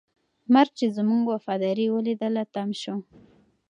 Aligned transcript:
مرګ 0.53 0.71
چې 0.79 0.85
زموږ 0.97 1.21
وفاداري 1.27 1.85
ولیدله، 1.91 2.43
تم 2.53 2.69
شو. 2.81 2.95